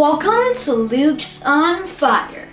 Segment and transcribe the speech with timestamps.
[0.00, 2.46] Welcome to Luke's on Fire。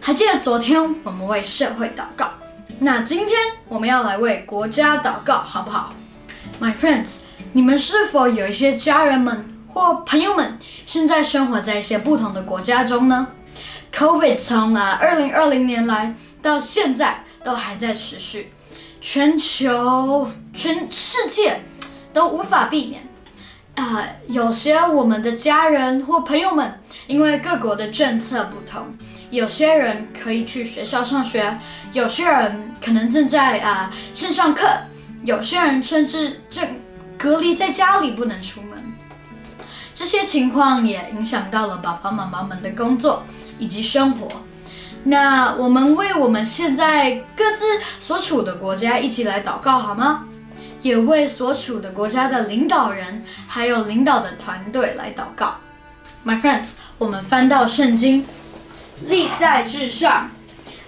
[0.00, 2.30] 还记得昨天我们为社会祷告，
[2.78, 5.92] 那今天我们要来为国家祷告，好不好
[6.58, 7.18] ？My friends，
[7.52, 13.28] 你们是否有一些家人们或朋友们现在生活在一些不同的国家中呢
[13.92, 18.50] ？Covid 从啊二零二零年来到现在都还在持续，
[19.02, 21.60] 全球全世界
[22.14, 23.06] 都无法避免。
[23.78, 28.88] 啊，有些我们的家人或朋友们，因为各国的政策不同，
[29.30, 31.56] 有些人可以去学校上学，
[31.92, 34.66] 有些人可能正在啊线上课，
[35.22, 36.68] 有些人甚至正
[37.16, 38.70] 隔离在家里不能出门。
[39.94, 43.22] 这些情况也影响到了爸爸妈妈们的工作
[43.60, 44.28] 以及生活。
[45.04, 47.64] 那我们为我们现在各自
[48.00, 50.24] 所处的国家一起来祷告好吗？
[50.82, 55.58] 也为所处的国家的领导人，还有领导的团队来祷告。
[56.24, 58.24] My friends，我们翻到圣经，
[59.06, 60.30] 历代至上，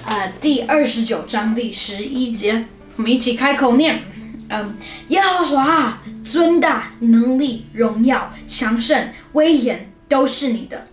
[0.04, 2.66] 呃，第二十九章第十一节，
[2.96, 4.02] 我们一起开口念。
[4.48, 4.76] 嗯，
[5.08, 10.88] 耶和华尊大能力荣耀强盛威严都是你的，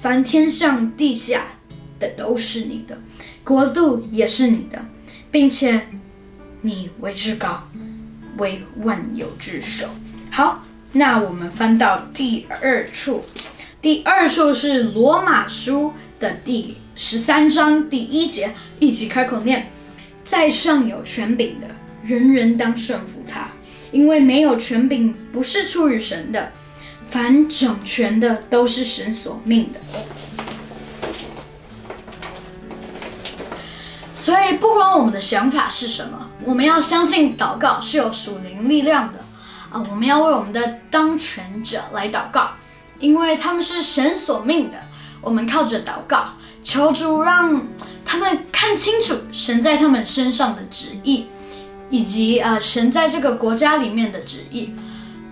[0.00, 1.42] 凡天上地下
[1.98, 2.96] 的都是你的，
[3.42, 4.84] 国度也是你的，
[5.28, 5.88] 并且
[6.60, 7.64] 你为至高。
[8.40, 9.86] 为万有之首。
[10.32, 13.24] 好，那我们翻到第二处，
[13.80, 19.70] 第二处是罗马书的第十三章第一节，一起开口念：
[20.24, 21.68] 在上有权柄的，
[22.02, 23.48] 人人当顺服他，
[23.92, 26.50] 因为没有权柄不是出于神的，
[27.10, 30.39] 凡掌权的都是神所命的。
[34.20, 39.18] 所以，不管我们的想法是什么，我们要相信祷告是有属灵力量的
[39.72, 39.82] 啊！
[39.90, 42.50] 我们要为我们的当权者来祷告，
[42.98, 44.76] 因为他们是神所命的。
[45.22, 47.62] 我们靠着祷告，求主让
[48.04, 51.26] 他们看清楚神在他们身上的旨意，
[51.88, 54.74] 以及啊神在这个国家里面的旨意，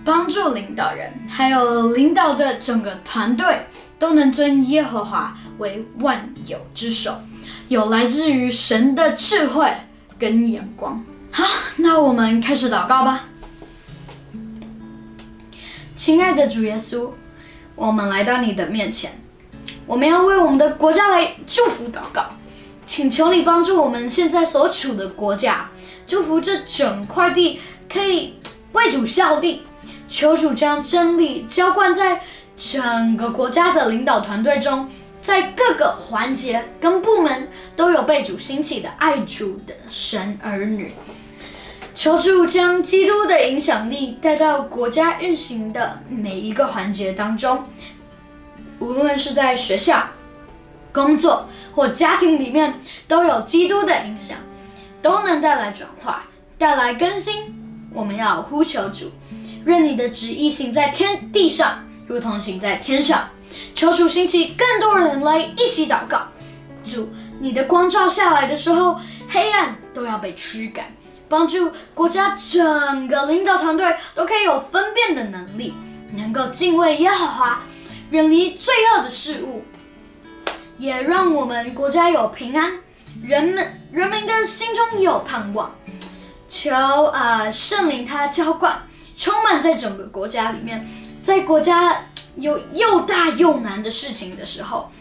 [0.03, 3.67] 帮助领导人还有领导的整个团队
[3.99, 7.13] 都能尊耶和华为万有之首。
[7.69, 9.71] 有来自于神的智慧
[10.17, 11.05] 跟眼光。
[11.31, 11.45] 好，
[11.77, 13.25] 那我们开始祷告吧。
[15.95, 17.11] 亲爱的主耶稣，
[17.75, 19.11] 我们来到你的面前，
[19.85, 22.25] 我们要为我们的国家来祝福祷告，
[22.87, 25.69] 请求你帮助我们现在所处的国家，
[26.07, 28.39] 祝福这整块地可以
[28.71, 29.61] 为主效力。
[30.07, 32.23] 求主将真理浇灌在
[32.57, 34.89] 整个国家的领导团队中。
[35.29, 40.91] 在各个环节跟部门都有被主兴起的爱主的神儿女，
[41.93, 47.63] 求主将基督的影响力带到国家运行的每一个环节当中，
[48.79, 50.03] 无论是在学校、
[50.91, 54.35] 工作或家庭里面，都有基督的影响，
[54.99, 56.23] 都能带来转化、
[56.57, 57.55] 带来更新。
[57.93, 59.11] 我们要呼求主，
[59.65, 63.29] 愿你的旨意行在天地上，如同行在天上。
[63.75, 66.27] 求主兴起更多人来一起祷告，
[66.83, 68.99] 主，你的光照下来的时候，
[69.29, 70.93] 黑暗都要被驱赶，
[71.27, 75.73] 帮助国家整个领导团队都可以有分辨的能力，
[76.15, 77.61] 能够敬畏耶和华，
[78.11, 79.63] 远离罪恶的事物，
[80.77, 82.73] 也让我们国家有平安，
[83.23, 85.73] 人们人民的心中有盼望。
[86.49, 88.81] 求啊，圣灵他浇灌，
[89.15, 90.85] 充满在整个国家里面，
[91.23, 91.95] 在国家。
[92.39, 94.91] 有又大又难的事情的时候，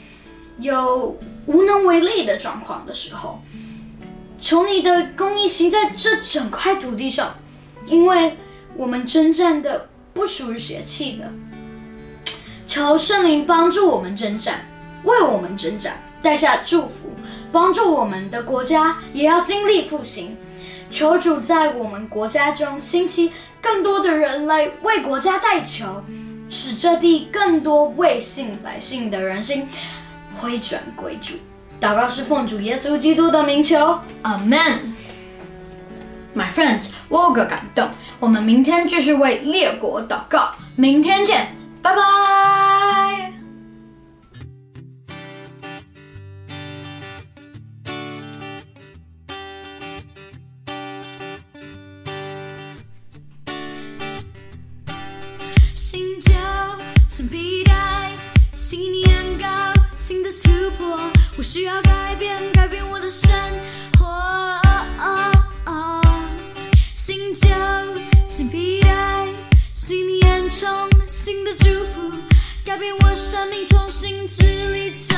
[0.58, 1.16] 有
[1.46, 3.40] 无能为力的状况的时候，
[4.38, 7.34] 求你的公义行在这整块土地上，
[7.86, 8.36] 因为
[8.76, 11.30] 我们征战的不属于邪气的。
[12.66, 14.66] 求圣灵帮助我们征战，
[15.04, 17.10] 为我们征战，带下祝福，
[17.50, 20.36] 帮助我们的国家也要经历复兴。
[20.90, 26.02] 求主在我们国家中兴起更多的人来为国家代求。
[26.48, 29.68] 使这地更多未信百姓的人心
[30.34, 31.34] 回转归主，
[31.80, 33.76] 祷告是奉主耶稣基督的名求
[34.22, 34.78] ，Amen。
[36.36, 37.88] My friends，我有个感动，
[38.20, 41.48] 我们明天继续为列国祷告，明天见，
[41.82, 42.77] 拜拜。
[61.36, 63.30] 我需要改变，改变我的生
[63.98, 64.60] 活。
[66.94, 67.48] 新旧
[68.28, 69.26] 新皮带，
[69.72, 72.12] 新眼光新的祝福。
[72.64, 74.42] 改变我生命，重新支
[74.72, 75.14] 离折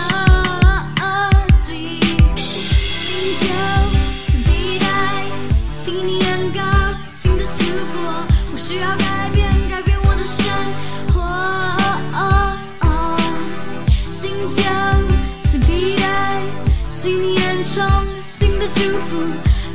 [18.73, 19.17] 祝福，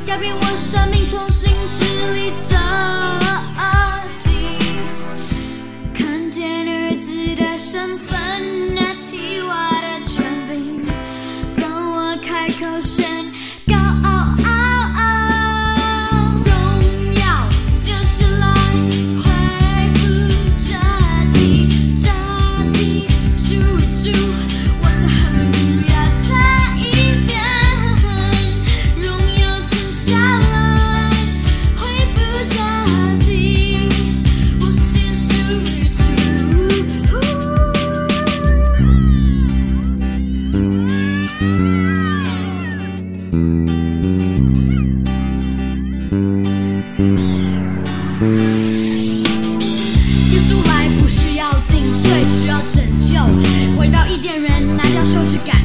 [0.06, 1.84] 改变我生命，重新支
[2.14, 2.56] 离折
[4.18, 4.30] 击。
[5.94, 8.15] 看见儿子的身份，
[46.98, 47.04] 耶
[50.40, 53.14] 稣来不是要尽最需要拯救。
[53.78, 55.60] 回到伊甸园拿掉羞耻感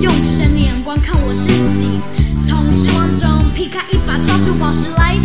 [0.00, 1.46] 用神的眼光看我自
[1.78, 2.00] 己。
[2.48, 5.16] 从失望中劈开一把抓住宝石来